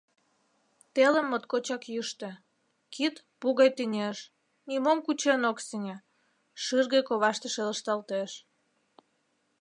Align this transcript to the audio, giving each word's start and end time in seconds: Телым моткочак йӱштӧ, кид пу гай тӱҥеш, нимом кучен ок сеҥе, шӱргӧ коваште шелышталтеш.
Телым 0.93 1.25
моткочак 1.31 1.83
йӱштӧ, 1.93 2.31
кид 2.93 3.15
пу 3.39 3.47
гай 3.59 3.69
тӱҥеш, 3.77 4.17
нимом 4.67 4.99
кучен 5.05 5.41
ок 5.51 5.57
сеҥе, 5.67 5.97
шӱргӧ 6.63 6.99
коваште 7.07 7.47
шелышталтеш. 7.55 8.31